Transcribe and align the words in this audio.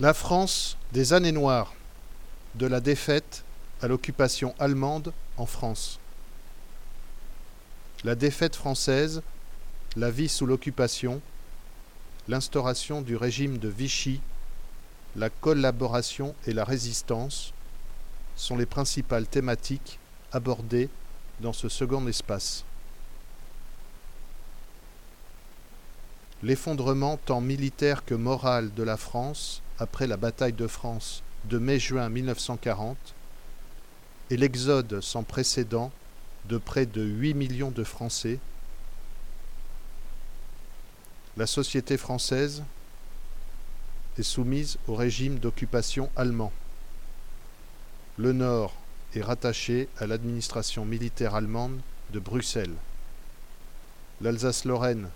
La 0.00 0.14
France 0.14 0.76
des 0.92 1.12
années 1.12 1.32
noires, 1.32 1.74
de 2.54 2.66
la 2.66 2.78
défaite 2.78 3.42
à 3.82 3.88
l'occupation 3.88 4.54
allemande 4.60 5.12
en 5.36 5.44
France. 5.44 5.98
La 8.04 8.14
défaite 8.14 8.54
française, 8.54 9.22
la 9.96 10.12
vie 10.12 10.28
sous 10.28 10.46
l'occupation, 10.46 11.20
l'instauration 12.28 13.02
du 13.02 13.16
régime 13.16 13.58
de 13.58 13.68
Vichy, 13.68 14.20
la 15.16 15.30
collaboration 15.30 16.36
et 16.46 16.52
la 16.52 16.62
résistance 16.62 17.52
sont 18.36 18.56
les 18.56 18.66
principales 18.66 19.26
thématiques 19.26 19.98
abordées 20.30 20.90
dans 21.40 21.52
ce 21.52 21.68
second 21.68 22.06
espace. 22.06 22.64
L'effondrement 26.42 27.16
tant 27.16 27.40
militaire 27.40 28.04
que 28.04 28.14
moral 28.14 28.72
de 28.74 28.84
la 28.84 28.96
France 28.96 29.60
après 29.78 30.06
la 30.06 30.16
bataille 30.16 30.52
de 30.52 30.68
France 30.68 31.22
de 31.44 31.58
mai-juin 31.58 32.08
1940 32.08 32.96
et 34.30 34.36
l'exode 34.36 35.00
sans 35.00 35.24
précédent 35.24 35.90
de 36.48 36.58
près 36.58 36.86
de 36.86 37.02
8 37.02 37.34
millions 37.34 37.70
de 37.70 37.82
Français, 37.82 38.38
la 41.36 41.46
société 41.46 41.96
française 41.96 42.62
est 44.16 44.22
soumise 44.22 44.78
au 44.86 44.94
régime 44.94 45.38
d'occupation 45.38 46.10
allemand. 46.16 46.52
Le 48.16 48.32
Nord 48.32 48.74
est 49.14 49.22
rattaché 49.22 49.88
à 49.98 50.06
l'administration 50.06 50.84
militaire 50.84 51.34
allemande 51.34 51.80
de 52.10 52.18
Bruxelles. 52.18 52.74
L'Alsace-Lorraine 54.20 55.08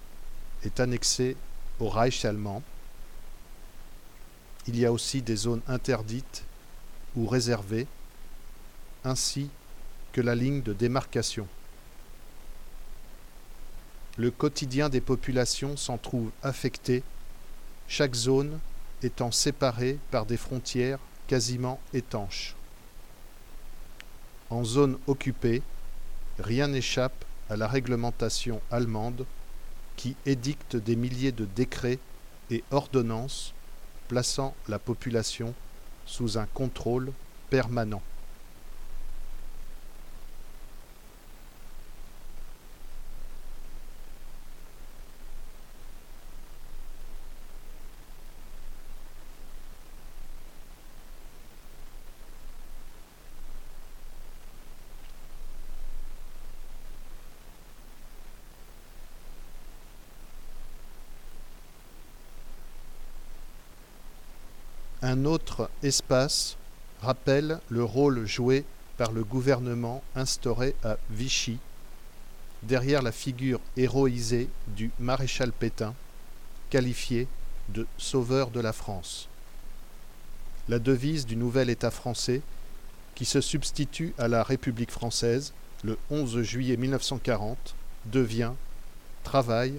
est 0.64 0.80
annexée 0.80 1.36
au 1.80 1.88
Reich 1.88 2.24
allemand. 2.24 2.62
Il 4.66 4.78
y 4.78 4.86
a 4.86 4.92
aussi 4.92 5.22
des 5.22 5.36
zones 5.36 5.62
interdites 5.66 6.44
ou 7.16 7.26
réservées, 7.26 7.86
ainsi 9.04 9.50
que 10.12 10.20
la 10.20 10.34
ligne 10.34 10.62
de 10.62 10.72
démarcation. 10.72 11.48
Le 14.18 14.30
quotidien 14.30 14.88
des 14.88 15.00
populations 15.00 15.76
s'en 15.76 15.98
trouve 15.98 16.30
affecté, 16.42 17.02
chaque 17.88 18.14
zone 18.14 18.58
étant 19.02 19.32
séparée 19.32 19.98
par 20.10 20.26
des 20.26 20.36
frontières 20.36 20.98
quasiment 21.26 21.80
étanches. 21.94 22.54
En 24.50 24.64
zone 24.64 24.98
occupée, 25.06 25.62
rien 26.38 26.68
n'échappe 26.68 27.24
à 27.48 27.56
la 27.56 27.66
réglementation 27.66 28.60
allemande 28.70 29.24
qui 29.96 30.16
édicte 30.26 30.76
des 30.76 30.96
milliers 30.96 31.32
de 31.32 31.44
décrets 31.44 31.98
et 32.50 32.62
ordonnances 32.70 33.54
plaçant 34.08 34.54
la 34.68 34.78
population 34.78 35.54
sous 36.06 36.38
un 36.38 36.46
contrôle 36.46 37.12
permanent. 37.50 38.02
Un 65.04 65.24
autre 65.24 65.68
espace 65.82 66.56
rappelle 67.00 67.58
le 67.68 67.82
rôle 67.82 68.24
joué 68.24 68.64
par 68.96 69.10
le 69.10 69.24
gouvernement 69.24 70.00
instauré 70.14 70.76
à 70.84 70.96
Vichy, 71.10 71.58
derrière 72.62 73.02
la 73.02 73.10
figure 73.10 73.58
héroïsée 73.76 74.48
du 74.68 74.92
maréchal 75.00 75.50
Pétain, 75.50 75.92
qualifié 76.70 77.26
de 77.70 77.84
sauveur 77.98 78.52
de 78.52 78.60
la 78.60 78.72
France. 78.72 79.28
La 80.68 80.78
devise 80.78 81.26
du 81.26 81.34
nouvel 81.34 81.68
État 81.68 81.90
français, 81.90 82.40
qui 83.16 83.24
se 83.24 83.40
substitue 83.40 84.14
à 84.18 84.28
la 84.28 84.44
République 84.44 84.92
française 84.92 85.52
le 85.82 85.98
11 86.12 86.42
juillet 86.42 86.76
1940, 86.76 87.74
devient 88.06 88.52
Travail, 89.24 89.74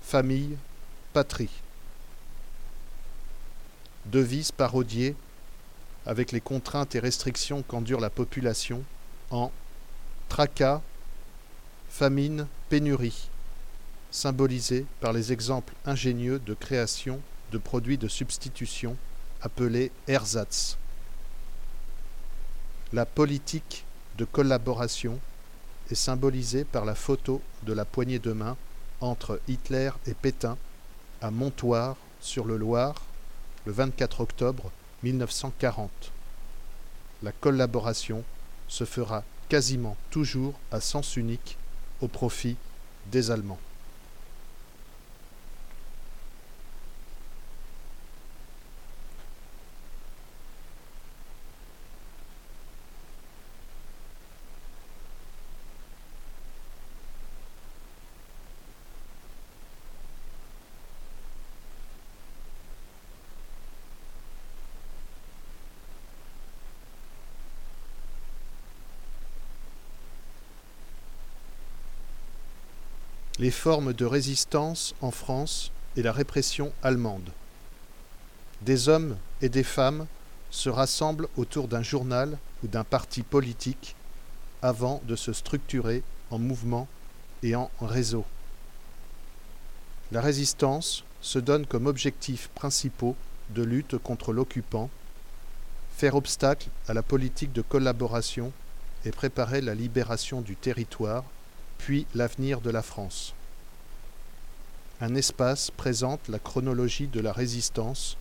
famille, 0.00 0.56
patrie 1.12 1.63
devise 4.06 4.52
parodiée 4.52 5.14
avec 6.06 6.32
les 6.32 6.40
contraintes 6.40 6.94
et 6.94 7.00
restrictions 7.00 7.62
qu'endure 7.62 8.00
la 8.00 8.10
population 8.10 8.82
en 9.30 9.50
tracas, 10.28 10.82
famine, 11.88 12.46
pénurie, 12.68 13.28
symbolisée 14.10 14.86
par 15.00 15.12
les 15.12 15.32
exemples 15.32 15.74
ingénieux 15.86 16.38
de 16.38 16.54
création 16.54 17.20
de 17.52 17.58
produits 17.58 17.98
de 17.98 18.08
substitution 18.08 18.96
appelés 19.42 19.90
ersatz. 20.06 20.76
La 22.92 23.06
politique 23.06 23.84
de 24.18 24.24
collaboration 24.24 25.18
est 25.90 25.94
symbolisée 25.94 26.64
par 26.64 26.84
la 26.84 26.94
photo 26.94 27.42
de 27.62 27.72
la 27.72 27.84
poignée 27.84 28.18
de 28.18 28.32
main 28.32 28.56
entre 29.00 29.40
Hitler 29.48 29.90
et 30.06 30.14
Pétain 30.14 30.56
à 31.20 31.30
Montoire 31.30 31.96
sur 32.20 32.44
le 32.44 32.56
Loir 32.56 32.94
le 33.66 33.72
24 33.72 34.20
octobre 34.20 34.70
1940. 35.02 35.90
La 37.22 37.32
collaboration 37.32 38.24
se 38.68 38.84
fera 38.84 39.24
quasiment 39.48 39.96
toujours 40.10 40.54
à 40.70 40.80
sens 40.80 41.16
unique 41.16 41.56
au 42.00 42.08
profit 42.08 42.56
des 43.10 43.30
Allemands. 43.30 43.60
Les 73.38 73.50
formes 73.50 73.92
de 73.92 74.04
résistance 74.04 74.94
en 75.00 75.10
France 75.10 75.72
et 75.96 76.02
la 76.02 76.12
répression 76.12 76.72
allemande. 76.82 77.30
Des 78.62 78.88
hommes 78.88 79.16
et 79.42 79.48
des 79.48 79.64
femmes 79.64 80.06
se 80.50 80.68
rassemblent 80.68 81.28
autour 81.36 81.66
d'un 81.66 81.82
journal 81.82 82.38
ou 82.62 82.68
d'un 82.68 82.84
parti 82.84 83.22
politique 83.22 83.96
avant 84.62 85.02
de 85.06 85.16
se 85.16 85.32
structurer 85.32 86.02
en 86.30 86.38
mouvement 86.38 86.86
et 87.42 87.56
en 87.56 87.70
réseau. 87.80 88.24
La 90.12 90.20
résistance 90.20 91.04
se 91.20 91.40
donne 91.40 91.66
comme 91.66 91.86
objectif 91.86 92.48
principaux 92.54 93.16
de 93.50 93.62
lutte 93.62 93.98
contre 93.98 94.32
l'occupant, 94.32 94.90
faire 95.96 96.14
obstacle 96.14 96.68
à 96.86 96.94
la 96.94 97.02
politique 97.02 97.52
de 97.52 97.62
collaboration 97.62 98.52
et 99.04 99.10
préparer 99.10 99.60
la 99.60 99.74
libération 99.74 100.40
du 100.40 100.54
territoire 100.54 101.24
puis 101.78 102.06
l'avenir 102.14 102.60
de 102.60 102.70
la 102.70 102.82
France. 102.82 103.34
Un 105.00 105.14
espace 105.14 105.70
présente 105.70 106.28
la 106.28 106.38
chronologie 106.38 107.08
de 107.08 107.20
la 107.20 107.32
résistance 107.32 108.16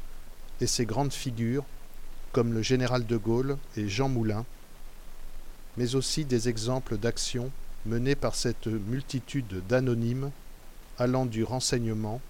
et 0.59 0.67
ses 0.67 0.85
grandes 0.85 1.13
figures, 1.13 1.65
comme 2.31 2.53
le 2.53 2.61
général 2.61 3.05
de 3.05 3.17
Gaulle 3.17 3.57
et 3.77 3.87
Jean 3.87 4.09
Moulin, 4.09 4.45
mais 5.77 5.95
aussi 5.95 6.25
des 6.25 6.49
exemples 6.49 6.97
d'actions 6.97 7.51
menées 7.85 8.15
par 8.15 8.35
cette 8.35 8.67
multitude 8.67 9.61
d'anonymes 9.67 10.31
allant 10.97 11.25
du 11.25 11.43
renseignement 11.43 12.21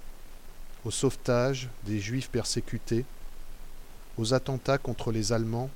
au 0.86 0.92
sauvetage 0.92 1.70
des 1.86 2.00
juifs 2.00 2.30
persécutés, 2.30 3.06
aux 4.18 4.34
attentats 4.34 4.78
contre 4.78 5.12
les 5.12 5.32
Allemands 5.32 5.70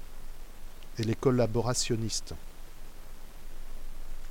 et 0.99 1.03
les 1.03 1.15
collaborationnistes 1.15 2.35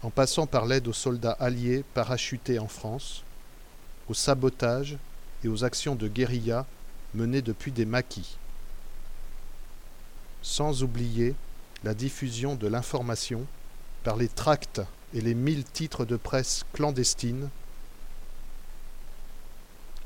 en 0.03 0.11
passant 0.11 0.47
par 0.47 0.67
l'aide 0.67 0.89
aux 0.89 0.93
soldats 0.93 1.37
alliés 1.41 1.85
parachutés 1.95 2.59
en 2.59 2.69
France, 2.69 3.23
au 4.09 4.15
sabotage 4.15 4.97
et 5.45 5.49
aux 5.49 5.65
actions 5.65 5.95
de 5.95 6.09
guérilla 6.09 6.67
menées 7.15 7.43
depuis 7.43 7.73
des 7.73 7.85
maquis. 7.85 8.37
Sans 10.43 10.83
oublier 10.83 11.35
la 11.83 11.95
diffusion 11.95 12.55
de 12.55 12.69
l'information 12.69 13.47
par 14.05 14.17
les 14.17 14.29
tracts 14.29 14.81
et 15.15 15.21
les 15.21 15.35
mille 15.35 15.65
titres 15.65 16.05
de 16.05 16.17
presse 16.17 16.65
clandestines. 16.73 17.49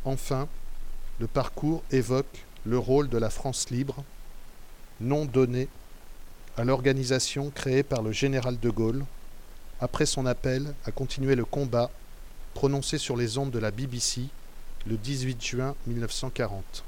Enfin, 0.04 0.48
le 1.18 1.26
parcours 1.26 1.82
évoque 1.90 2.46
le 2.64 2.78
rôle 2.78 3.08
de 3.08 3.18
la 3.18 3.30
France 3.30 3.70
libre, 3.70 4.04
nom 5.00 5.24
donné 5.24 5.68
à 6.56 6.64
l'organisation 6.64 7.50
créée 7.50 7.82
par 7.82 8.02
le 8.02 8.12
général 8.12 8.58
de 8.58 8.70
Gaulle 8.70 9.04
après 9.80 10.06
son 10.06 10.26
appel 10.26 10.74
à 10.84 10.92
continuer 10.92 11.34
le 11.34 11.44
combat 11.44 11.90
prononcé 12.54 12.98
sur 12.98 13.16
les 13.16 13.38
ondes 13.38 13.50
de 13.50 13.58
la 13.58 13.70
BBC 13.70 14.22
le 14.86 14.96
18 14.96 15.42
juin 15.42 15.74
1940. 15.86 16.84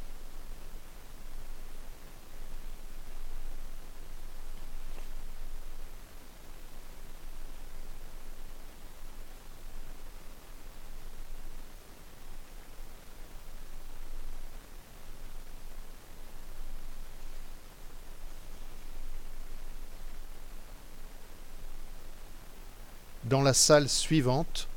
Dans 23.33 23.41
la 23.41 23.55
salle 23.55 23.89
suivante, 23.89 24.69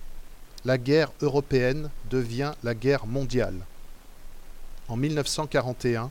la 0.63 0.77
guerre 0.77 1.11
européenne 1.19 1.89
devient 2.09 2.53
la 2.63 2.73
guerre 2.73 3.05
mondiale. 3.05 3.65
En 4.87 4.95
1941, 4.95 6.09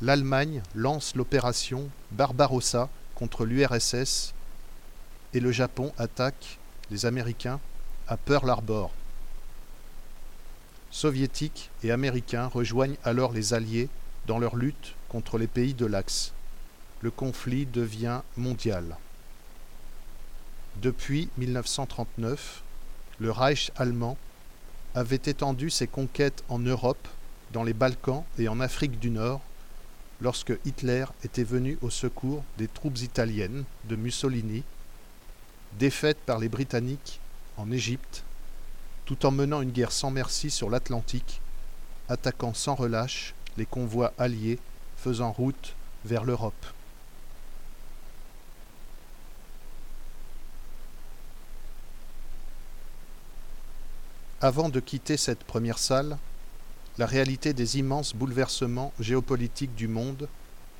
l'Allemagne 0.00 0.62
lance 0.74 1.14
l'opération 1.14 1.90
Barbarossa 2.10 2.88
contre 3.14 3.44
l'URSS 3.44 4.32
et 5.34 5.40
le 5.40 5.52
Japon 5.52 5.92
attaque 5.98 6.58
les 6.90 7.04
Américains 7.04 7.60
à 8.08 8.16
Pearl 8.16 8.48
Harbor. 8.48 8.90
Soviétiques 10.90 11.68
et 11.82 11.90
Américains 11.90 12.46
rejoignent 12.46 12.96
alors 13.04 13.34
les 13.34 13.52
Alliés 13.52 13.90
dans 14.26 14.38
leur 14.38 14.56
lutte 14.56 14.94
contre 15.10 15.36
les 15.36 15.46
pays 15.46 15.74
de 15.74 15.84
l'Axe. 15.84 16.32
Le 17.02 17.10
conflit 17.10 17.66
devient 17.66 18.22
mondial. 18.38 18.96
Depuis 20.80 21.28
1939, 21.36 22.62
le 23.20 23.30
Reich 23.30 23.70
allemand 23.76 24.16
avait 24.94 25.16
étendu 25.16 25.70
ses 25.70 25.86
conquêtes 25.86 26.42
en 26.48 26.58
Europe, 26.58 27.08
dans 27.52 27.62
les 27.62 27.74
Balkans 27.74 28.24
et 28.38 28.48
en 28.48 28.58
Afrique 28.58 28.98
du 28.98 29.10
Nord, 29.10 29.42
lorsque 30.20 30.54
Hitler 30.64 31.04
était 31.24 31.44
venu 31.44 31.78
au 31.82 31.90
secours 31.90 32.42
des 32.58 32.68
troupes 32.68 32.98
italiennes 32.98 33.64
de 33.84 33.96
Mussolini, 33.96 34.64
défaites 35.78 36.18
par 36.18 36.38
les 36.38 36.48
Britanniques 36.48 37.20
en 37.58 37.70
Égypte, 37.70 38.24
tout 39.04 39.26
en 39.26 39.30
menant 39.30 39.60
une 39.60 39.72
guerre 39.72 39.92
sans 39.92 40.10
merci 40.10 40.50
sur 40.50 40.70
l'Atlantique, 40.70 41.40
attaquant 42.08 42.54
sans 42.54 42.74
relâche 42.74 43.34
les 43.56 43.66
convois 43.66 44.14
alliés 44.18 44.58
faisant 44.96 45.32
route 45.32 45.74
vers 46.04 46.24
l'Europe. 46.24 46.66
Avant 54.44 54.70
de 54.70 54.80
quitter 54.80 55.16
cette 55.16 55.44
première 55.44 55.78
salle, 55.78 56.18
la 56.98 57.06
réalité 57.06 57.52
des 57.52 57.78
immenses 57.78 58.12
bouleversements 58.12 58.92
géopolitiques 58.98 59.76
du 59.76 59.86
monde 59.86 60.28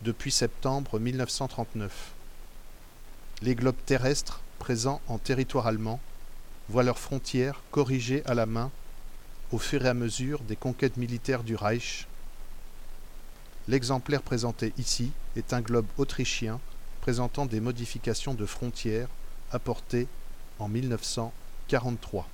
depuis 0.00 0.32
septembre 0.32 0.99
1939. 0.99 2.11
Les 3.41 3.55
globes 3.55 3.76
terrestres 3.87 4.41
présents 4.59 5.00
en 5.06 5.19
territoire 5.19 5.69
allemand 5.69 6.00
voient 6.70 6.82
leurs 6.82 6.99
frontières 6.99 7.62
corrigées 7.70 8.25
à 8.26 8.35
la 8.35 8.47
main 8.47 8.73
au 9.53 9.59
fur 9.59 9.87
et 9.87 9.88
à 9.88 9.94
mesure 9.94 10.41
des 10.41 10.56
conquêtes 10.56 10.97
militaires 10.97 11.44
du 11.44 11.55
Reich. 11.55 12.09
L'exemplaire 13.69 14.23
présenté 14.23 14.73
ici 14.76 15.12
est 15.37 15.53
un 15.53 15.61
globe 15.61 15.87
autrichien 15.99 16.59
présentant 17.00 17.47
des 17.47 17.61
modifications 17.61 18.35
de 18.35 18.44
frontières 18.44 19.09
apportées 19.53 20.09
en 20.59 20.67
1943. 20.67 22.26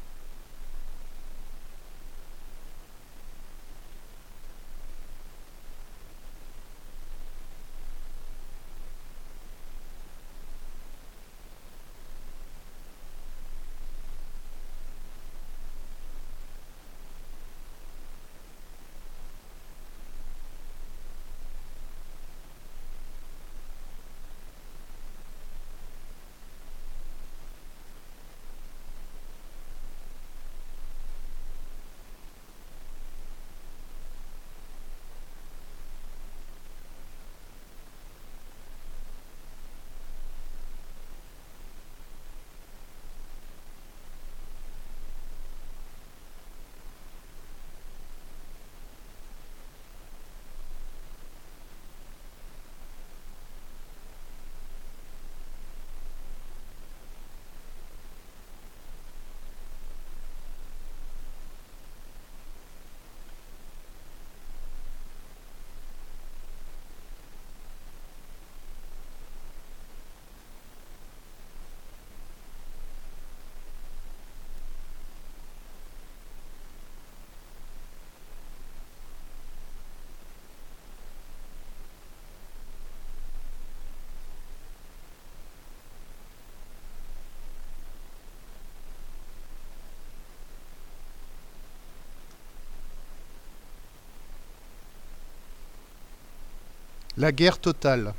La 97.19 97.33
guerre 97.33 97.59
totale. 97.59 98.15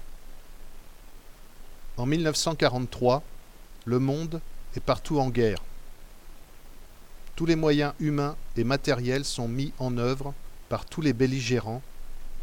En 1.96 2.06
1943, 2.06 3.24
le 3.86 3.98
monde 3.98 4.42
est 4.76 4.82
partout 4.82 5.22
en 5.22 5.30
guerre. 5.30 5.64
Tous 7.38 7.46
les 7.46 7.56
moyens 7.56 7.94
humains 8.02 8.36
et 8.58 8.66
matériels 8.66 9.24
sont 9.24 9.48
mis 9.48 9.72
en 9.80 9.98
œuvre 9.98 10.34
par 10.68 10.84
tous 10.84 11.00
les 11.00 11.14
belligérants 11.14 11.82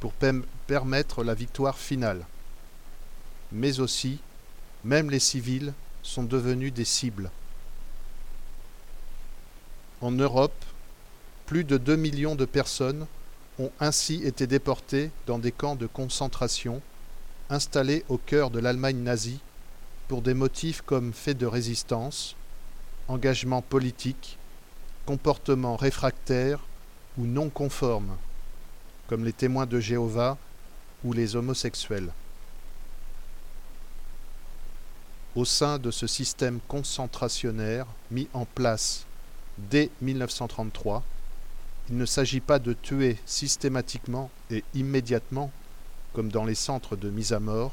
pour 0.00 0.14
permettre 0.66 1.22
la 1.22 1.34
victoire 1.34 1.76
finale. 1.76 2.24
Mais 3.52 3.78
aussi, 3.78 4.18
même 4.82 5.10
les 5.10 5.20
civils 5.20 5.74
sont 6.02 6.24
devenus 6.24 6.72
des 6.72 6.86
cibles. 6.86 7.30
En 10.00 10.10
Europe, 10.10 10.64
plus 11.44 11.64
de 11.64 11.76
2 11.76 11.96
millions 11.96 12.34
de 12.34 12.46
personnes 12.46 13.06
ont 13.58 13.70
ainsi 13.80 14.22
été 14.24 14.46
déportés 14.46 15.10
dans 15.26 15.38
des 15.38 15.52
camps 15.52 15.76
de 15.76 15.86
concentration 15.86 16.82
installés 17.48 18.04
au 18.08 18.18
cœur 18.18 18.50
de 18.50 18.58
l'Allemagne 18.58 18.98
nazie 18.98 19.40
pour 20.08 20.22
des 20.22 20.34
motifs 20.34 20.82
comme 20.82 21.12
fait 21.12 21.34
de 21.34 21.46
résistance, 21.46 22.36
engagement 23.08 23.62
politique, 23.62 24.38
comportement 25.04 25.76
réfractaire 25.76 26.60
ou 27.18 27.24
non 27.24 27.48
conforme, 27.48 28.16
comme 29.08 29.24
les 29.24 29.32
témoins 29.32 29.66
de 29.66 29.80
Jéhovah 29.80 30.36
ou 31.04 31.12
les 31.12 31.36
homosexuels. 31.36 32.12
Au 35.34 35.44
sein 35.44 35.78
de 35.78 35.90
ce 35.90 36.06
système 36.06 36.60
concentrationnaire 36.66 37.86
mis 38.10 38.28
en 38.32 38.44
place 38.44 39.06
dès 39.58 39.90
1933, 40.00 41.02
il 41.88 41.96
ne 41.96 42.06
s'agit 42.06 42.40
pas 42.40 42.58
de 42.58 42.72
tuer 42.72 43.16
systématiquement 43.26 44.30
et 44.50 44.64
immédiatement, 44.74 45.50
comme 46.12 46.30
dans 46.30 46.44
les 46.44 46.54
centres 46.54 46.96
de 46.96 47.10
mise 47.10 47.32
à 47.32 47.40
mort, 47.40 47.72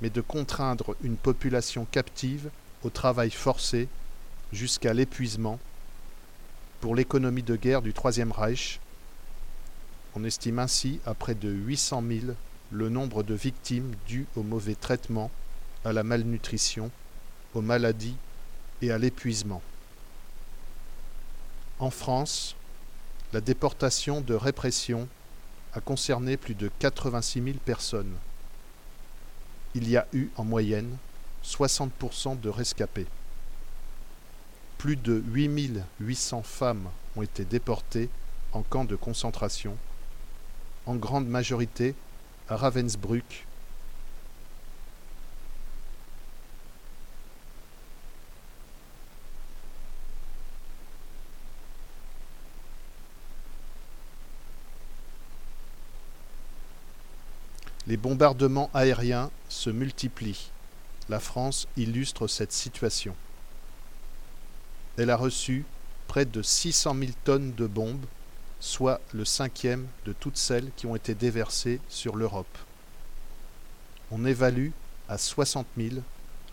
mais 0.00 0.10
de 0.10 0.20
contraindre 0.20 0.94
une 1.02 1.16
population 1.16 1.86
captive 1.90 2.50
au 2.84 2.90
travail 2.90 3.30
forcé 3.30 3.88
jusqu'à 4.52 4.94
l'épuisement 4.94 5.58
pour 6.80 6.94
l'économie 6.94 7.42
de 7.42 7.56
guerre 7.56 7.82
du 7.82 7.92
Troisième 7.92 8.32
Reich, 8.32 8.80
On 10.16 10.24
estime 10.24 10.58
ainsi 10.58 10.98
à 11.06 11.14
près 11.14 11.36
de 11.36 11.48
800 11.48 12.02
000 12.08 12.20
le 12.72 12.88
nombre 12.88 13.22
de 13.22 13.34
victimes 13.34 13.94
dues 14.08 14.26
au 14.34 14.42
mauvais 14.42 14.74
traitement, 14.74 15.30
à 15.84 15.92
la 15.92 16.02
malnutrition, 16.02 16.90
aux 17.54 17.60
maladies 17.60 18.16
et 18.82 18.90
à 18.90 18.98
l'épuisement. 18.98 19.62
En 21.78 21.90
France, 21.90 22.56
la 23.32 23.40
déportation 23.40 24.20
de 24.20 24.34
répression 24.34 25.08
a 25.72 25.80
concerné 25.80 26.36
plus 26.36 26.54
de 26.54 26.70
86 26.78 27.42
000 27.42 27.56
personnes. 27.64 28.12
Il 29.74 29.88
y 29.88 29.96
a 29.96 30.06
eu 30.12 30.28
en 30.36 30.44
moyenne 30.44 30.96
60% 31.44 32.40
de 32.40 32.48
rescapés. 32.48 33.06
Plus 34.78 34.96
de 34.96 35.22
8800 35.28 36.42
femmes 36.42 36.88
ont 37.16 37.22
été 37.22 37.44
déportées 37.44 38.08
en 38.52 38.62
camps 38.62 38.84
de 38.84 38.96
concentration, 38.96 39.76
en 40.86 40.96
grande 40.96 41.28
majorité 41.28 41.94
à 42.48 42.56
Ravensbrück 42.56 43.46
Les 57.90 57.96
bombardements 57.96 58.70
aériens 58.72 59.32
se 59.48 59.68
multiplient. 59.68 60.52
La 61.08 61.18
France 61.18 61.66
illustre 61.76 62.28
cette 62.28 62.52
situation. 62.52 63.16
Elle 64.96 65.10
a 65.10 65.16
reçu 65.16 65.64
près 66.06 66.24
de 66.24 66.40
600 66.40 66.94
000 66.96 67.10
tonnes 67.24 67.52
de 67.52 67.66
bombes, 67.66 68.06
soit 68.60 69.00
le 69.12 69.24
cinquième 69.24 69.88
de 70.04 70.12
toutes 70.12 70.36
celles 70.36 70.70
qui 70.76 70.86
ont 70.86 70.94
été 70.94 71.16
déversées 71.16 71.80
sur 71.88 72.14
l'Europe. 72.14 72.58
On 74.12 74.24
évalue 74.24 74.70
à 75.08 75.18
60 75.18 75.66
000 75.76 75.96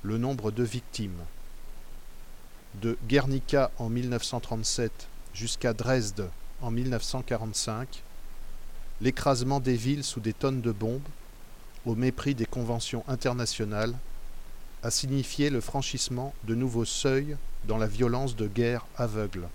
le 0.02 0.18
nombre 0.18 0.50
de 0.50 0.64
victimes. 0.64 1.22
De 2.82 2.98
Guernica 3.08 3.70
en 3.78 3.90
1937 3.90 5.08
jusqu'à 5.36 5.74
Dresde 5.74 6.32
en 6.64 6.72
1945, 6.72 8.02
l'écrasement 9.02 9.60
des 9.60 9.76
villes 9.76 10.04
sous 10.04 10.20
des 10.20 10.34
tonnes 10.34 10.62
de 10.62 10.72
bombes 10.72 11.08
au 11.88 11.96
mépris 11.96 12.36
des 12.36 12.46
conventions 12.46 13.04
internationales, 13.08 13.94
a 14.84 14.92
signifié 14.92 15.50
le 15.50 15.62
franchissement 15.62 16.34
de 16.44 16.54
nouveaux 16.54 16.86
seuils 16.86 17.38
dans 17.66 17.78
la 17.78 17.88
violence 17.88 18.36
de 18.36 18.48
guerre 18.48 18.86
aveugle. 18.98 19.48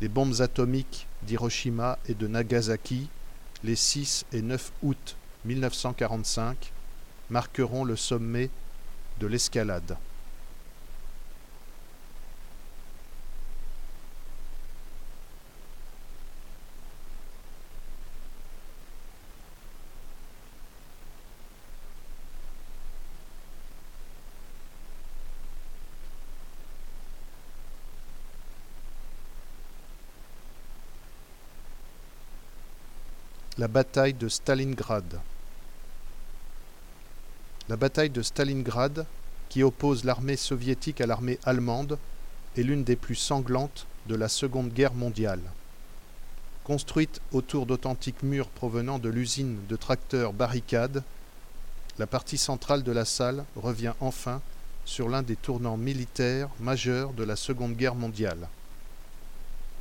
Les 0.00 0.08
bombes 0.08 0.40
atomiques 0.40 1.06
d'Hiroshima 1.22 1.98
et 2.06 2.14
de 2.14 2.26
Nagasaki, 2.26 3.08
les 3.62 3.76
6 3.76 4.26
et 4.32 4.42
9 4.42 4.72
août 4.82 5.16
1945, 5.44 6.72
marqueront 7.30 7.84
le 7.84 7.96
sommet 7.96 8.50
de 9.20 9.26
l'escalade. 9.26 9.96
La 33.64 33.68
bataille 33.68 34.12
de 34.12 34.28
Stalingrad. 34.28 35.20
La 37.70 37.76
bataille 37.76 38.10
de 38.10 38.20
Stalingrad, 38.20 39.06
qui 39.48 39.62
oppose 39.62 40.04
l'armée 40.04 40.36
soviétique 40.36 41.00
à 41.00 41.06
l'armée 41.06 41.38
allemande, 41.44 41.98
est 42.58 42.62
l'une 42.62 42.84
des 42.84 42.94
plus 42.94 43.14
sanglantes 43.14 43.86
de 44.06 44.16
la 44.16 44.28
Seconde 44.28 44.70
Guerre 44.70 44.92
mondiale. 44.92 45.40
Construite 46.64 47.22
autour 47.32 47.64
d'authentiques 47.64 48.22
murs 48.22 48.50
provenant 48.50 48.98
de 48.98 49.08
l'usine 49.08 49.56
de 49.66 49.76
tracteurs 49.76 50.34
Barricade, 50.34 51.02
la 51.98 52.06
partie 52.06 52.36
centrale 52.36 52.82
de 52.82 52.92
la 52.92 53.06
salle 53.06 53.46
revient 53.56 53.94
enfin 54.00 54.42
sur 54.84 55.08
l'un 55.08 55.22
des 55.22 55.36
tournants 55.36 55.78
militaires 55.78 56.50
majeurs 56.60 57.14
de 57.14 57.24
la 57.24 57.34
Seconde 57.34 57.76
Guerre 57.76 57.94
mondiale. 57.94 58.46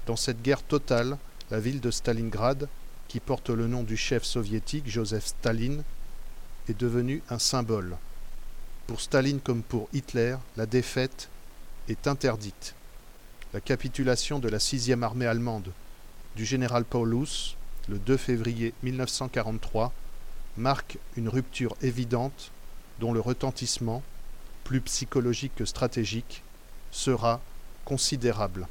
Dans 0.06 0.16
cette 0.16 0.42
guerre 0.42 0.64
totale, 0.64 1.18
la 1.52 1.60
ville 1.60 1.82
de 1.82 1.92
Stalingrad 1.92 2.70
qui 3.08 3.20
porte 3.20 3.50
le 3.50 3.68
nom 3.68 3.84
du 3.84 3.98
chef 3.98 4.24
soviétique 4.24 4.90
Joseph 4.90 5.26
Staline, 5.26 5.84
est 6.70 6.80
devenu 6.80 7.22
un 7.30 7.40
symbole. 7.40 7.98
Pour 8.88 9.02
Staline 9.02 9.40
comme 9.40 9.64
pour 9.64 9.88
Hitler, 9.94 10.38
la 10.58 10.66
défaite 10.66 11.30
est 11.90 12.08
interdite. 12.08 12.76
La 13.54 13.62
capitulation 13.62 14.40
de 14.40 14.50
la 14.50 14.58
6e 14.58 15.04
armée 15.04 15.28
allemande 15.28 15.72
du 16.36 16.46
général 16.46 16.86
Paulus, 16.86 17.56
le 17.88 18.00
2 18.00 18.18
février 18.18 18.74
1943, 18.84 19.94
marque 20.58 20.98
une 21.18 21.30
rupture 21.30 21.76
évidente 21.82 22.52
dont 23.00 23.14
le 23.14 23.20
retentissement, 23.20 24.02
plus 24.64 24.82
psychologique 24.82 25.54
que 25.56 25.66
stratégique, 25.66 26.44
sera 26.92 27.42
considérable. 27.86 28.68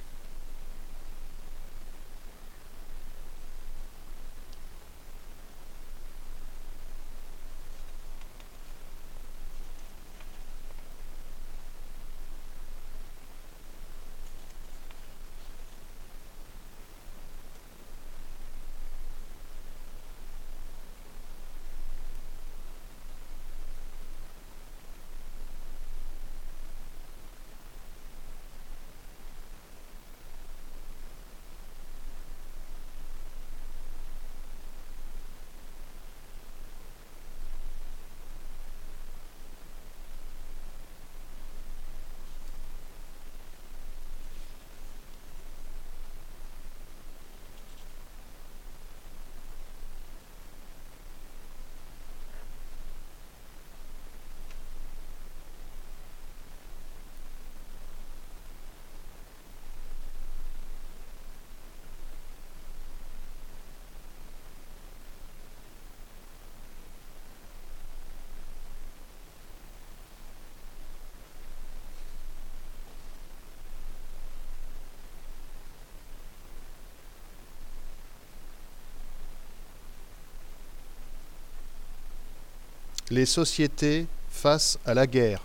Les 83.11 83.26
sociétés 83.26 84.06
face 84.30 84.78
à 84.87 84.94
la 84.94 85.06
guerre. 85.06 85.42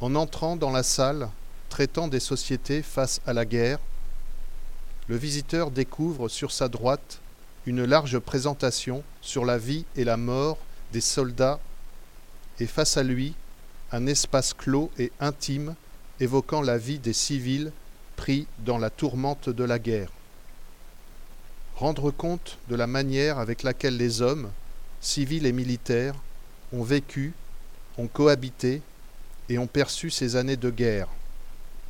En 0.00 0.14
entrant 0.14 0.56
dans 0.56 0.70
la 0.70 0.82
salle 0.82 1.30
traitant 1.68 2.06
des 2.06 2.20
sociétés 2.20 2.82
face 2.82 3.20
à 3.26 3.32
la 3.32 3.44
guerre, 3.44 3.78
le 5.08 5.16
visiteur 5.16 5.70
découvre 5.70 6.28
sur 6.28 6.52
sa 6.52 6.68
droite 6.68 7.20
une 7.64 7.84
large 7.84 8.18
présentation 8.18 9.02
sur 9.20 9.44
la 9.44 9.58
vie 9.58 9.84
et 9.96 10.04
la 10.04 10.16
mort 10.16 10.58
des 10.92 11.00
soldats 11.00 11.58
et 12.60 12.66
face 12.66 12.96
à 12.96 13.02
lui 13.02 13.34
un 13.92 14.06
espace 14.06 14.52
clos 14.54 14.90
et 14.98 15.10
intime 15.18 15.74
évoquant 16.20 16.62
la 16.62 16.78
vie 16.78 16.98
des 16.98 17.12
civils 17.12 17.72
pris 18.16 18.46
dans 18.60 18.78
la 18.78 18.90
tourmente 18.90 19.48
de 19.48 19.64
la 19.64 19.78
guerre. 19.78 20.10
Rendre 21.76 22.10
compte 22.10 22.58
de 22.68 22.76
la 22.76 22.86
manière 22.86 23.38
avec 23.38 23.62
laquelle 23.62 23.96
les 23.96 24.22
hommes, 24.22 24.50
civils 25.00 25.46
et 25.46 25.52
militaires, 25.52 26.14
ont 26.72 26.82
vécu, 26.82 27.32
ont 27.98 28.08
cohabité 28.08 28.82
et 29.48 29.58
ont 29.58 29.66
perçu 29.66 30.10
ces 30.10 30.36
années 30.36 30.56
de 30.56 30.70
guerre. 30.70 31.08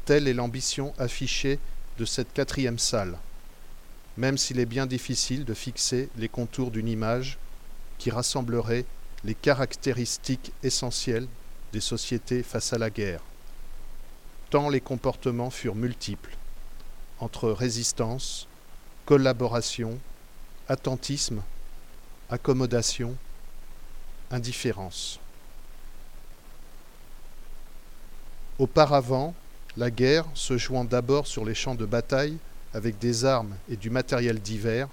Telle 0.04 0.28
est 0.28 0.34
l'ambition 0.34 0.92
affichée 0.98 1.58
de 1.98 2.04
cette 2.04 2.32
quatrième 2.32 2.78
salle. 2.78 3.16
même 4.16 4.38
s'il 4.38 4.58
est 4.60 4.66
bien 4.66 4.86
difficile 4.86 5.44
de 5.44 5.54
fixer 5.54 6.08
les 6.16 6.28
contours 6.28 6.70
d'une 6.70 6.88
image 6.88 7.38
qui 7.98 8.10
rassemblerait 8.10 8.86
les 9.24 9.34
caractéristiques 9.34 10.52
essentielles 10.62 11.28
des 11.72 11.80
sociétés 11.80 12.42
face 12.42 12.72
à 12.72 12.78
la 12.78 12.90
guerre, 12.90 13.20
tant 14.50 14.68
les 14.68 14.80
comportements 14.80 15.50
furent 15.50 15.74
multiples, 15.74 16.36
entre 17.20 17.50
résistance, 17.50 18.46
collaboration, 19.04 19.98
attentisme, 20.68 21.42
accommodation, 22.30 23.14
indifférence. 24.30 25.20
Auparavant, 28.58 29.34
la 29.76 29.90
guerre, 29.90 30.24
se 30.34 30.56
jouant 30.56 30.84
d'abord 30.84 31.26
sur 31.26 31.44
les 31.44 31.54
champs 31.54 31.74
de 31.74 31.84
bataille 31.84 32.38
avec 32.72 32.98
des 32.98 33.24
armes 33.24 33.54
et 33.70 33.76
du 33.76 33.90
matériel 33.90 34.40
divers, 34.40 34.88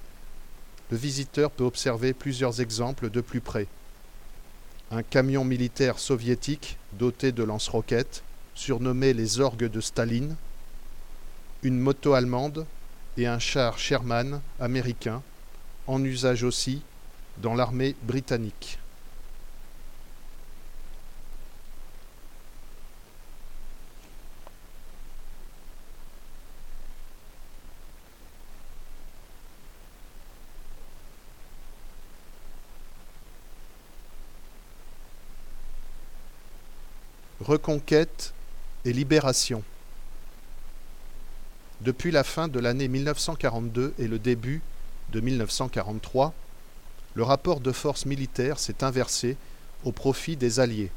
le 0.92 0.98
visiteur 0.98 1.50
peut 1.50 1.64
observer 1.64 2.14
plusieurs 2.14 2.62
exemples 2.62 3.10
de 3.10 3.22
plus 3.22 3.42
près. 3.42 3.68
Un 4.92 5.02
camion 5.02 5.44
militaire 5.44 5.98
soviétique 5.98 6.78
doté 6.94 7.32
de 7.32 7.44
lance-roquettes, 7.44 8.22
surnommé 8.54 9.14
les 9.14 9.40
orgues 9.40 9.70
de 9.70 9.82
Staline, 9.82 10.36
une 11.64 11.80
moto 11.80 12.14
allemande 12.14 12.66
et 13.18 13.26
un 13.26 13.40
char 13.40 13.80
Sherman 13.80 14.42
américain, 14.60 15.24
en 15.88 16.04
usage 16.04 16.44
aussi 16.44 16.82
dans 17.38 17.56
l'armée 17.56 17.96
britannique. 18.04 18.80
Reconquête 37.42 38.34
et 38.86 38.94
libération. 38.94 39.64
Depuis 41.82 42.12
la 42.12 42.24
fin 42.24 42.48
de 42.48 42.60
l'année 42.60 42.88
1942 42.88 43.94
et 44.00 44.08
le 44.08 44.18
début 44.18 44.62
de 45.12 45.20
1943, 45.20 46.34
le 47.16 47.24
rapport 47.24 47.60
de 47.60 47.72
force 47.72 48.06
militaire 48.06 48.60
s'est 48.60 48.84
inversé 48.84 49.38
au 49.84 49.92
profit 49.92 50.36
des 50.36 50.60
Alliés. 50.60 50.92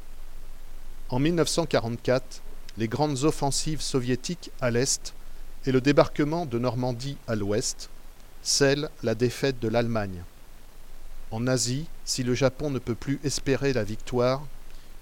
En 1.09 1.19
1944, 1.19 2.41
les 2.77 2.87
grandes 2.87 3.23
offensives 3.23 3.81
soviétiques 3.81 4.51
à 4.61 4.71
l'Est 4.71 5.13
et 5.65 5.71
le 5.71 5.81
débarquement 5.81 6.45
de 6.45 6.59
Normandie 6.59 7.17
à 7.27 7.35
l'Ouest 7.35 7.89
scellent 8.41 8.89
la 9.03 9.15
défaite 9.15 9.59
de 9.59 9.67
l'Allemagne. 9.67 10.23
En 11.31 11.47
Asie, 11.47 11.87
si 12.05 12.23
le 12.23 12.33
Japon 12.33 12.69
ne 12.69 12.79
peut 12.79 12.95
plus 12.95 13.19
espérer 13.23 13.73
la 13.73 13.83
victoire, 13.83 14.45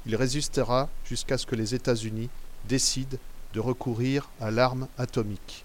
il 0.05 0.15
résistera 0.15 0.89
jusqu'à 1.05 1.37
ce 1.37 1.45
que 1.45 1.55
les 1.55 1.75
États-Unis 1.75 2.29
décident 2.67 3.17
de 3.53 3.59
recourir 3.59 4.29
à 4.41 4.51
l'arme 4.51 4.87
atomique. 4.97 5.64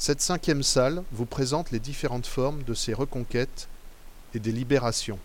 Cette 0.00 0.22
cinquième 0.22 0.62
salle 0.62 1.02
vous 1.12 1.26
présente 1.26 1.72
les 1.72 1.78
différentes 1.78 2.24
formes 2.24 2.62
de 2.62 2.72
ces 2.72 2.94
reconquêtes 2.94 3.68
et 4.34 4.38
des 4.38 4.50
libérations. 4.50 5.18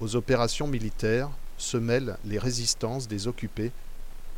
Aux 0.00 0.16
opérations 0.16 0.66
militaires 0.66 1.28
se 1.58 1.76
mêlent 1.76 2.16
les 2.24 2.38
résistances 2.38 3.06
des 3.06 3.28
occupés, 3.28 3.70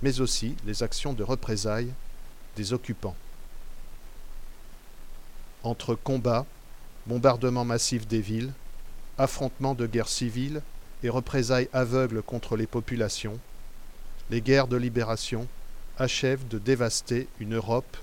mais 0.03 0.21
aussi 0.21 0.57
les 0.67 0.83
actions 0.83 1.13
de 1.13 1.23
représailles 1.23 1.93
des 2.57 2.73
occupants. 2.73 3.15
Entre 5.63 5.95
combats, 5.95 6.45
bombardements 7.07 7.65
massifs 7.65 8.09
des 8.09 8.21
villes, 8.21 8.53
affrontements 9.19 9.77
de 9.77 9.87
guerre 9.87 10.09
civile 10.09 10.63
et 11.05 11.11
représailles 11.11 11.69
aveugles 11.73 12.23
contre 12.23 12.57
les 12.57 12.67
populations, 12.67 13.39
les 14.31 14.41
guerres 14.41 14.67
de 14.67 14.77
libération 14.77 15.47
achèvent 15.97 16.49
de 16.49 16.59
dévaster 16.59 17.29
une 17.39 17.55
Europe 17.55 17.97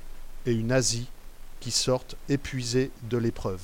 et 0.45 0.53
une 0.53 0.71
Asie 0.71 1.07
qui 1.59 1.71
sortent 1.71 2.15
épuisées 2.29 2.91
de 3.03 3.17
l'épreuve. 3.17 3.61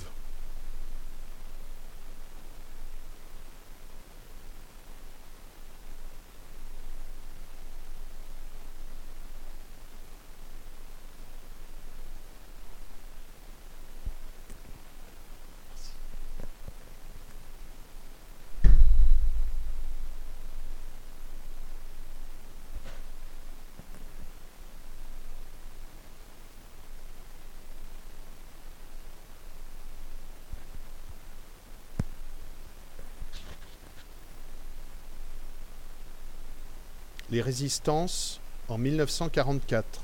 Les 37.32 37.42
résistances 37.42 38.40
en 38.70 38.78
1944. 38.78 40.04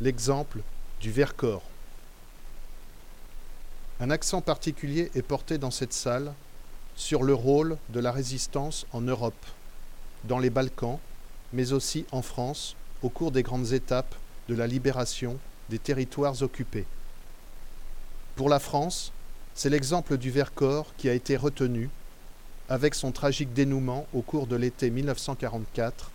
L'exemple 0.00 0.60
du 0.98 1.12
Vercors. 1.12 1.62
Un 4.00 4.08
accent 4.08 4.40
particulier 4.40 5.10
est 5.14 5.20
porté 5.20 5.58
dans 5.58 5.70
cette 5.70 5.92
salle 5.92 6.32
sur 6.96 7.22
le 7.22 7.34
rôle 7.34 7.76
de 7.90 8.00
la 8.00 8.12
résistance 8.12 8.86
en 8.94 9.02
Europe, 9.02 9.44
dans 10.24 10.38
les 10.38 10.48
Balkans, 10.48 10.98
mais 11.52 11.74
aussi 11.74 12.06
en 12.12 12.22
France, 12.22 12.76
au 13.02 13.10
cours 13.10 13.30
des 13.30 13.42
grandes 13.42 13.74
étapes 13.74 14.14
de 14.48 14.54
la 14.54 14.66
libération 14.66 15.36
des 15.68 15.78
territoires 15.78 16.40
occupés. 16.40 16.86
Pour 18.36 18.48
la 18.48 18.58
France, 18.58 19.12
c'est 19.54 19.68
l'exemple 19.68 20.16
du 20.16 20.30
Vercors 20.30 20.94
qui 20.96 21.10
a 21.10 21.12
été 21.12 21.36
retenu, 21.36 21.90
avec 22.70 22.94
son 22.94 23.12
tragique 23.12 23.52
dénouement 23.52 24.06
au 24.14 24.22
cours 24.22 24.46
de 24.46 24.56
l'été 24.56 24.88
1944 24.88 26.10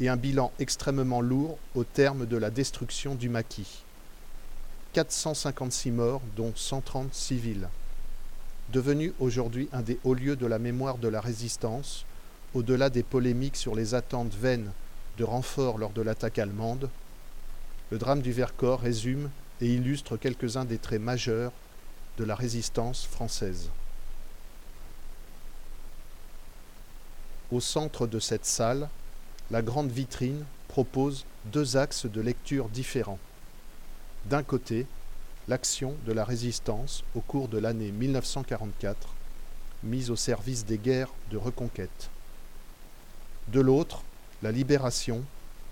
et 0.00 0.08
un 0.08 0.16
bilan 0.16 0.52
extrêmement 0.58 1.20
lourd 1.20 1.58
au 1.74 1.84
terme 1.84 2.26
de 2.26 2.36
la 2.36 2.50
destruction 2.50 3.14
du 3.14 3.28
maquis. 3.28 3.84
456 4.92 5.90
morts, 5.90 6.22
dont 6.36 6.52
130 6.54 7.14
civils. 7.14 7.68
Devenu 8.72 9.12
aujourd'hui 9.20 9.68
un 9.72 9.82
des 9.82 9.98
hauts 10.04 10.14
lieux 10.14 10.36
de 10.36 10.46
la 10.46 10.58
mémoire 10.58 10.98
de 10.98 11.08
la 11.08 11.20
résistance, 11.20 12.04
au-delà 12.54 12.90
des 12.90 13.02
polémiques 13.02 13.56
sur 13.56 13.74
les 13.74 13.94
attentes 13.94 14.34
vaines 14.34 14.70
de 15.18 15.24
renforts 15.24 15.78
lors 15.78 15.90
de 15.90 16.02
l'attaque 16.02 16.38
allemande, 16.38 16.90
le 17.90 17.98
drame 17.98 18.22
du 18.22 18.32
Vercors 18.32 18.80
résume 18.80 19.30
et 19.60 19.66
illustre 19.66 20.16
quelques-uns 20.16 20.64
des 20.64 20.78
traits 20.78 21.00
majeurs 21.00 21.52
de 22.18 22.24
la 22.24 22.34
résistance 22.34 23.04
française. 23.04 23.68
Au 27.50 27.60
centre 27.60 28.06
de 28.06 28.18
cette 28.18 28.46
salle, 28.46 28.88
la 29.52 29.60
grande 29.60 29.92
vitrine 29.92 30.44
propose 30.68 31.26
deux 31.44 31.76
axes 31.76 32.06
de 32.06 32.22
lecture 32.22 32.70
différents. 32.70 33.18
D'un 34.24 34.42
côté, 34.42 34.86
l'action 35.46 35.94
de 36.06 36.12
la 36.12 36.24
résistance 36.24 37.04
au 37.14 37.20
cours 37.20 37.48
de 37.48 37.58
l'année 37.58 37.92
1944, 37.92 39.10
mise 39.84 40.10
au 40.10 40.16
service 40.16 40.64
des 40.64 40.78
guerres 40.78 41.12
de 41.30 41.36
reconquête. 41.36 42.08
De 43.48 43.60
l'autre, 43.60 44.02
la 44.42 44.52
libération, 44.52 45.22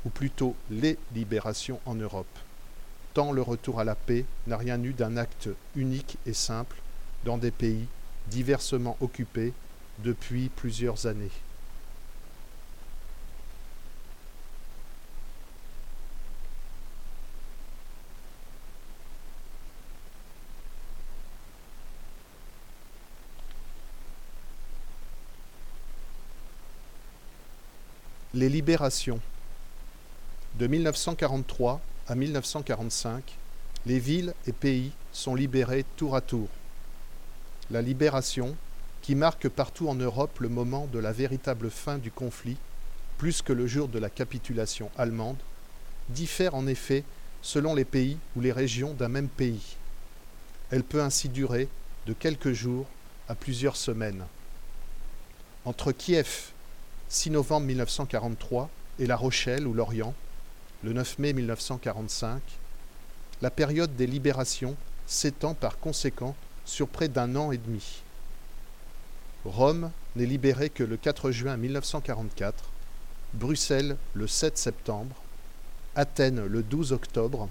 ou 0.05 0.11
plutôt 0.11 0.55
les 0.71 0.99
libérations 1.14 1.81
en 1.87 1.95
Europe. 1.95 2.38
Tant 3.14 3.33
le 3.33 3.40
retour 3.40 3.81
à 3.81 3.85
la 3.85 3.95
paix 3.95 4.27
n'a 4.47 4.59
rien 4.59 4.83
eu 4.83 4.93
d'un 4.93 5.16
acte 5.16 5.49
unique 5.75 6.19
et 6.27 6.35
simple 6.35 6.77
dans 7.25 7.38
des 7.38 7.51
pays 7.51 7.87
diversement 8.29 8.99
occupés 9.01 9.55
depuis 10.05 10.51
plusieurs 10.51 11.07
années. 11.07 11.33
Les 28.33 28.49
libérations. 28.49 29.19
De 30.55 30.69
1943 30.69 31.81
à 32.07 32.14
1945, 32.14 33.25
les 33.87 33.99
villes 33.99 34.35
et 34.47 34.53
pays 34.53 34.93
sont 35.11 35.35
libérés 35.35 35.85
tour 35.97 36.14
à 36.14 36.21
tour. 36.21 36.47
La 37.73 37.83
libération, 37.83 38.55
qui 39.03 39.16
marque 39.16 39.49
partout 39.49 39.88
en 39.88 39.97
Europe 39.97 40.38
le 40.38 40.49
moment 40.49 40.87
de 40.93 41.01
la 41.01 41.11
véritable 41.11 41.71
fin 41.71 41.99
du 41.99 42.12
conflit, 42.12 42.57
plus 43.19 43.43
que 43.43 43.53
le 43.53 43.66
jour 43.66 43.88
de 43.88 43.99
la 43.99 44.11
capitulation 44.11 44.93
allemande, 44.97 45.38
diffère 46.09 46.55
en 46.55 46.69
effet 46.69 47.03
selon 47.43 47.75
les 47.75 47.85
pays 47.85 48.16
ou 48.37 48.40
les 48.40 48.53
régions 48.53 48.95
d'un 48.95 49.09
même 49.09 49.29
pays. 49.29 49.77
Elle 50.71 50.85
peut 50.85 51.03
ainsi 51.03 51.29
durer 51.29 51.66
de 52.07 52.12
quelques 52.12 52.53
jours 52.53 52.87
à 53.29 53.35
plusieurs 53.35 53.77
semaines. 53.77 54.23
Entre 55.64 55.90
Kiev, 55.90 56.53
6 57.12 57.31
novembre 57.31 57.66
1943, 57.66 58.70
et 59.01 59.07
La 59.07 59.16
Rochelle 59.16 59.66
ou 59.66 59.75
Lorient, 59.75 60.14
le 60.85 60.92
9 60.92 61.18
mai 61.18 61.33
1945, 61.33 62.40
la 63.42 63.51
période 63.51 63.96
des 63.96 64.07
libérations 64.07 64.77
s'étend 65.09 65.55
par 65.55 65.81
conséquent 65.81 66.37
sur 66.64 66.87
près 66.87 67.09
d'un 67.09 67.35
an 67.35 67.51
et 67.51 67.59
demi. 67.59 68.03
Rome 69.44 69.90
n'est 70.14 70.25
libérée 70.25 70.70
que 70.70 70.85
le 70.85 70.96
4 70.96 71.33
juin 71.33 71.57
1944, 71.57 72.70
Bruxelles 73.35 73.96
le 74.14 74.29
7 74.29 74.57
septembre, 74.57 75.16
Athènes 75.96 76.46
le 76.46 76.62
12 76.62 76.92
octobre, 76.92 77.49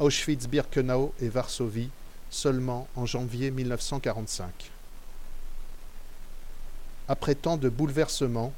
Auschwitz-Birkenau 0.00 1.14
et 1.20 1.28
Varsovie 1.28 1.90
seulement 2.28 2.88
en 2.96 3.06
janvier 3.06 3.52
1945. 3.52 4.72
Après 7.06 7.36
tant 7.36 7.56
de 7.56 7.68
bouleversements, 7.68 8.52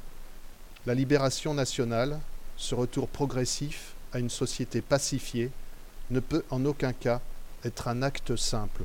la 0.85 0.93
libération 0.93 1.53
nationale, 1.53 2.19
ce 2.57 2.75
retour 2.75 3.07
progressif 3.07 3.93
à 4.11 4.19
une 4.19 4.29
société 4.29 4.81
pacifiée, 4.81 5.49
ne 6.11 6.19
peut 6.19 6.43
en 6.49 6.65
aucun 6.65 6.91
cas 6.91 7.21
être 7.63 7.87
un 7.87 8.01
acte 8.01 8.35
simple. 8.35 8.83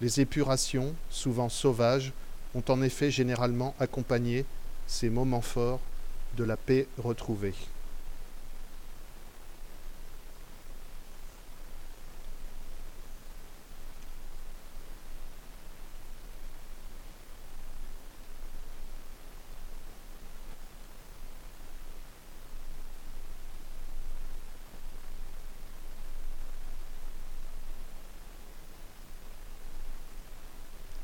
Les 0.00 0.20
épurations, 0.20 0.94
souvent 1.10 1.48
sauvages, 1.48 2.12
ont 2.54 2.62
en 2.68 2.82
effet 2.82 3.10
généralement 3.10 3.74
accompagné 3.80 4.44
ces 4.86 5.10
moments 5.10 5.40
forts 5.40 5.80
de 6.36 6.44
la 6.44 6.56
paix 6.56 6.86
retrouvée. 6.98 7.54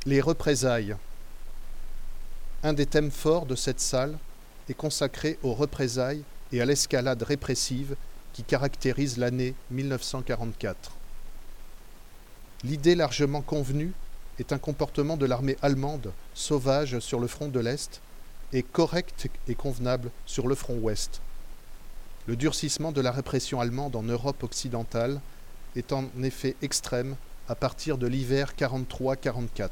Les 0.09 0.23
représailles. 0.23 0.97
Un 2.63 2.73
des 2.73 2.87
thèmes 2.87 3.11
forts 3.11 3.45
de 3.45 3.55
cette 3.55 3.79
salle 3.79 4.17
est 4.71 4.73
consacré 4.73 5.39
aux 5.43 5.53
représailles 5.53 6.23
et 6.51 6.63
à 6.63 6.65
l'escalade 6.65 7.23
répressive 7.23 7.95
qui 8.33 8.43
caractérise 8.43 9.19
l'année 9.19 9.55
1944. 9.71 10.93
L'idée 12.65 12.95
largement 12.95 13.43
convenue 13.43 13.93
est 14.39 14.55
un 14.55 14.57
comportement 14.57 15.19
de 15.19 15.27
l'armée 15.27 15.59
allemande 15.61 16.11
sauvage 16.33 17.01
sur 17.01 17.21
le 17.21 17.27
front 17.27 17.49
de 17.49 17.61
l'Est 17.61 18.01
et 18.55 18.63
correct 18.63 19.29
et 19.47 19.55
convenable 19.55 20.11
sur 20.25 20.49
le 20.49 20.55
front 20.55 20.79
ouest. 20.79 21.21
Le 22.27 22.35
durcissement 22.35 22.93
de 22.93 23.03
la 23.03 23.13
répression 23.13 23.61
allemande 23.61 23.95
en 23.95 24.05
Europe 24.05 24.43
occidentale 24.43 25.21
est 25.77 25.93
en 25.93 26.07
effet 26.23 26.57
extrême 26.63 27.15
à 27.47 27.55
partir 27.55 27.99
de 27.99 28.07
l'hiver 28.07 28.55
43-44 28.59 29.69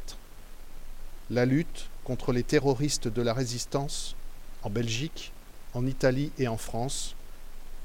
la 1.30 1.44
lutte 1.44 1.88
contre 2.04 2.32
les 2.32 2.42
terroristes 2.42 3.08
de 3.08 3.22
la 3.22 3.32
résistance 3.32 4.14
en 4.62 4.70
Belgique, 4.70 5.32
en 5.74 5.86
Italie 5.86 6.30
et 6.38 6.48
en 6.48 6.56
France, 6.56 7.14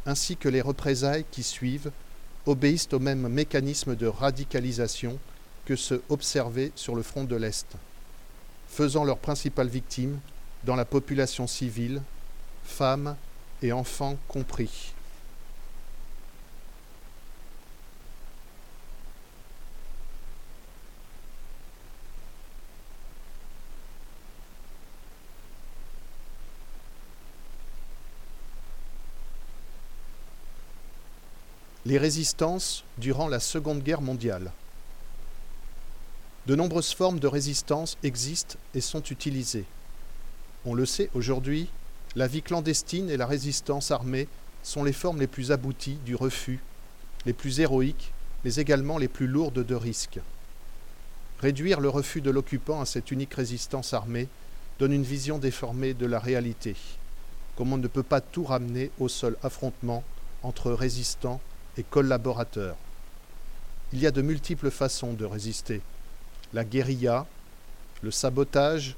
ainsi 0.06 0.38
que 0.38 0.49
les 0.49 0.62
représailles 0.62 1.25
qui 1.32 1.43
suivent, 1.43 1.91
obéissent 2.45 2.93
au 2.93 2.99
même 2.99 3.27
mécanisme 3.27 3.95
de 3.95 4.08
radicalisation 4.08 5.19
que 5.65 5.75
ceux 5.75 6.01
observés 6.10 6.71
sur 6.75 6.95
le 6.95 7.04
front 7.04 7.23
de 7.23 7.36
l'Est, 7.36 7.67
faisant 8.67 9.04
leurs 9.04 9.19
principales 9.19 9.67
victimes 9.67 10.19
dans 10.63 10.75
la 10.75 10.86
population 10.86 11.47
civile, 11.47 12.01
femmes 12.63 13.15
et 13.62 13.71
enfants 13.71 14.17
compris. 14.27 14.93
Les 31.91 31.97
résistances 31.97 32.86
durant 32.99 33.27
la 33.27 33.41
Seconde 33.41 33.84
Guerre 33.84 33.99
mondiale. 33.99 34.54
De 36.47 36.56
nombreuses 36.56 36.93
formes 36.93 37.19
de 37.19 37.27
résistance 37.27 37.97
existent 38.01 38.56
et 38.73 38.80
sont 38.80 39.04
utilisées. 39.04 39.65
On 40.63 40.73
le 40.73 40.86
sait 40.86 41.10
aujourd'hui, 41.15 41.67
la 42.15 42.27
vie 42.27 42.43
clandestine 42.43 43.10
et 43.10 43.17
la 43.17 43.25
résistance 43.25 43.91
armée 43.91 44.30
sont 44.63 44.86
les 44.86 44.93
formes 44.93 45.19
les 45.19 45.27
plus 45.27 45.51
abouties 45.51 45.99
du 46.06 46.15
refus, 46.15 46.62
les 47.25 47.34
plus 47.34 47.60
héroïques, 47.60 48.13
mais 48.45 48.56
également 48.56 48.97
les 48.97 49.10
plus 49.10 49.27
lourdes 49.27 49.65
de 49.65 49.75
risques. 49.75 50.21
Réduire 51.41 51.82
le 51.82 51.89
refus 51.89 52.21
de 52.21 52.32
l'occupant 52.32 52.80
à 52.80 52.86
cette 52.86 53.12
unique 53.12 53.34
résistance 53.34 53.93
armée 53.93 54.30
donne 54.80 54.93
une 54.93 55.04
vision 55.04 55.39
déformée 55.39 55.93
de 55.93 56.06
la 56.06 56.19
réalité, 56.19 56.77
comme 57.58 57.73
on 57.73 57.77
ne 57.77 57.89
peut 57.89 58.01
pas 58.01 58.21
tout 58.21 58.45
ramener 58.45 58.91
au 58.97 59.10
seul 59.10 59.36
affrontement 59.43 60.06
entre 60.41 60.71
résistants 60.71 61.41
et 61.77 61.84
collaborateurs. 61.84 62.75
Il 63.93 63.99
y 63.99 64.07
a 64.07 64.12
de 64.12 64.21
multiples 64.21 64.71
façons 64.71 65.13
de 65.13 65.25
résister. 65.25 65.81
La 66.53 66.63
guérilla, 66.63 67.25
le 68.01 68.12
sabotage, 68.12 68.95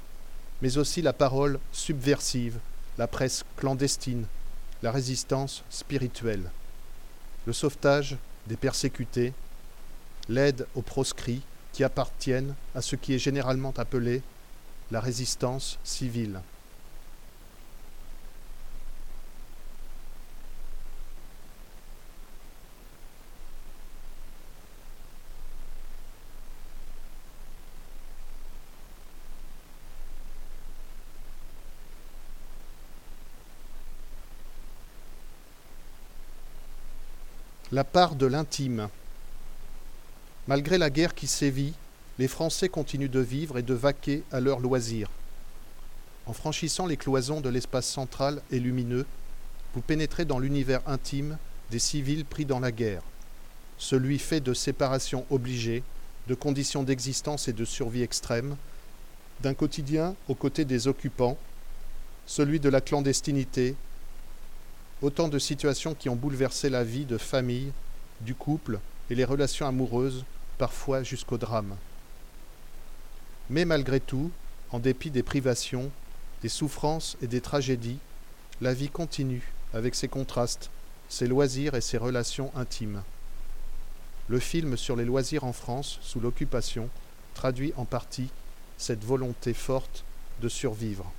mais 0.62 0.78
aussi 0.78 1.02
la 1.02 1.12
parole 1.12 1.58
subversive, 1.72 2.58
la 2.98 3.06
presse 3.06 3.44
clandestine, 3.56 4.26
la 4.82 4.92
résistance 4.92 5.64
spirituelle, 5.70 6.50
le 7.46 7.52
sauvetage 7.52 8.16
des 8.46 8.56
persécutés, 8.56 9.32
l'aide 10.28 10.66
aux 10.74 10.82
proscrits 10.82 11.42
qui 11.72 11.84
appartiennent 11.84 12.54
à 12.74 12.82
ce 12.82 12.96
qui 12.96 13.14
est 13.14 13.18
généralement 13.18 13.74
appelé 13.76 14.22
la 14.90 15.00
résistance 15.00 15.78
civile. 15.82 16.40
La 37.74 37.82
part 37.82 38.14
de 38.14 38.26
l'intime. 38.26 38.88
Malgré 40.46 40.78
la 40.78 40.90
guerre 40.90 41.12
qui 41.12 41.26
sévit, 41.26 41.72
les 42.20 42.28
Français 42.28 42.68
continuent 42.68 43.10
de 43.10 43.18
vivre 43.18 43.58
et 43.58 43.64
de 43.64 43.74
vaquer 43.74 44.22
à 44.30 44.38
leurs 44.38 44.60
loisirs. 44.60 45.10
En 46.26 46.32
franchissant 46.32 46.86
les 46.86 46.96
cloisons 46.96 47.40
de 47.40 47.48
l'espace 47.48 47.88
central 47.88 48.42
et 48.52 48.60
lumineux, 48.60 49.06
vous 49.74 49.80
pénétrez 49.80 50.24
dans 50.24 50.38
l'univers 50.38 50.82
intime 50.86 51.36
des 51.72 51.80
civils 51.80 52.24
pris 52.24 52.44
dans 52.44 52.60
la 52.60 52.70
guerre, 52.70 53.02
celui 53.76 54.20
fait 54.20 54.40
de 54.40 54.54
séparation 54.54 55.26
obligée, 55.28 55.82
de 56.28 56.36
conditions 56.36 56.84
d'existence 56.84 57.48
et 57.48 57.52
de 57.52 57.64
survie 57.64 58.02
extrême, 58.02 58.56
d'un 59.40 59.54
quotidien 59.54 60.14
aux 60.28 60.36
côtés 60.36 60.64
des 60.64 60.86
occupants, 60.86 61.36
celui 62.24 62.60
de 62.60 62.68
la 62.68 62.80
clandestinité, 62.80 63.74
Autant 65.02 65.28
de 65.28 65.38
situations 65.38 65.94
qui 65.94 66.08
ont 66.08 66.16
bouleversé 66.16 66.70
la 66.70 66.84
vie 66.84 67.04
de 67.04 67.18
famille, 67.18 67.72
du 68.20 68.34
couple 68.34 68.78
et 69.10 69.14
les 69.14 69.24
relations 69.24 69.66
amoureuses, 69.66 70.24
parfois 70.58 71.02
jusqu'au 71.02 71.36
drame. 71.36 71.76
Mais 73.50 73.64
malgré 73.64 74.00
tout, 74.00 74.30
en 74.70 74.78
dépit 74.78 75.10
des 75.10 75.22
privations, 75.22 75.90
des 76.42 76.48
souffrances 76.48 77.16
et 77.22 77.26
des 77.26 77.40
tragédies, 77.40 77.98
la 78.60 78.72
vie 78.72 78.88
continue 78.88 79.52
avec 79.72 79.94
ses 79.94 80.08
contrastes, 80.08 80.70
ses 81.08 81.26
loisirs 81.26 81.74
et 81.74 81.80
ses 81.80 81.98
relations 81.98 82.50
intimes. 82.56 83.02
Le 84.28 84.38
film 84.38 84.76
sur 84.76 84.96
les 84.96 85.04
loisirs 85.04 85.44
en 85.44 85.52
France 85.52 85.98
sous 86.00 86.20
l'occupation 86.20 86.88
traduit 87.34 87.74
en 87.76 87.84
partie 87.84 88.30
cette 88.78 89.04
volonté 89.04 89.52
forte 89.52 90.04
de 90.40 90.48
survivre. 90.48 91.12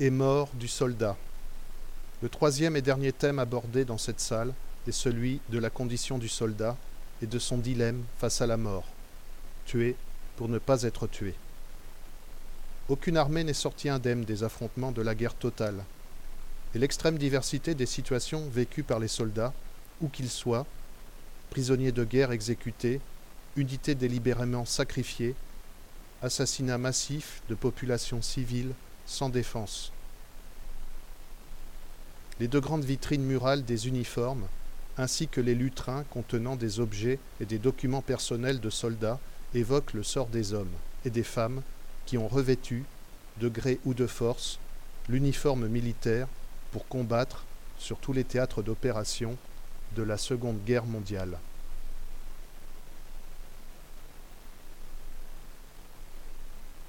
Et 0.00 0.08
mort 0.08 0.48
du 0.54 0.66
soldat. 0.66 1.16
Le 2.22 2.30
troisième 2.30 2.74
et 2.74 2.80
dernier 2.80 3.12
thème 3.12 3.38
abordé 3.38 3.84
dans 3.84 3.98
cette 3.98 4.20
salle 4.20 4.54
est 4.88 4.92
celui 4.92 5.40
de 5.50 5.58
la 5.58 5.68
condition 5.68 6.16
du 6.16 6.28
soldat 6.28 6.76
et 7.22 7.26
de 7.26 7.38
son 7.38 7.58
dilemme 7.58 8.02
face 8.18 8.40
à 8.40 8.46
la 8.46 8.56
mort. 8.56 8.86
Tuer 9.66 9.94
pour 10.36 10.48
ne 10.48 10.58
pas 10.58 10.84
être 10.84 11.06
tué. 11.06 11.34
Aucune 12.88 13.18
armée 13.18 13.44
n'est 13.44 13.52
sortie 13.52 13.90
indemne 13.90 14.24
des 14.24 14.42
affrontements 14.42 14.90
de 14.90 15.02
la 15.02 15.14
guerre 15.14 15.34
totale. 15.34 15.84
Et 16.74 16.78
l'extrême 16.78 17.18
diversité 17.18 17.74
des 17.74 17.86
situations 17.86 18.48
vécues 18.48 18.82
par 18.82 19.00
les 19.00 19.08
soldats, 19.08 19.52
où 20.00 20.08
qu'ils 20.08 20.30
soient, 20.30 20.66
prisonniers 21.50 21.92
de 21.92 22.04
guerre 22.04 22.32
exécutés, 22.32 23.00
unités 23.54 23.94
délibérément 23.94 24.64
sacrifiées, 24.64 25.34
assassinats 26.22 26.78
massifs 26.78 27.42
de 27.50 27.54
populations 27.54 28.22
civiles 28.22 28.72
sans 29.10 29.28
défense. 29.28 29.92
Les 32.38 32.46
deux 32.46 32.60
grandes 32.60 32.84
vitrines 32.84 33.24
murales 33.24 33.64
des 33.64 33.88
uniformes, 33.88 34.46
ainsi 34.96 35.26
que 35.26 35.40
les 35.40 35.56
lutrins 35.56 36.04
contenant 36.04 36.54
des 36.54 36.78
objets 36.78 37.18
et 37.40 37.44
des 37.44 37.58
documents 37.58 38.02
personnels 38.02 38.60
de 38.60 38.70
soldats, 38.70 39.18
évoquent 39.52 39.94
le 39.94 40.04
sort 40.04 40.28
des 40.28 40.54
hommes 40.54 40.70
et 41.04 41.10
des 41.10 41.24
femmes 41.24 41.62
qui 42.06 42.18
ont 42.18 42.28
revêtu, 42.28 42.84
de 43.40 43.48
gré 43.48 43.80
ou 43.84 43.94
de 43.94 44.06
force, 44.06 44.60
l'uniforme 45.08 45.66
militaire 45.66 46.28
pour 46.70 46.86
combattre 46.86 47.44
sur 47.78 47.98
tous 47.98 48.12
les 48.12 48.24
théâtres 48.24 48.62
d'opération 48.62 49.36
de 49.96 50.04
la 50.04 50.18
Seconde 50.18 50.62
Guerre 50.64 50.86
mondiale. 50.86 51.36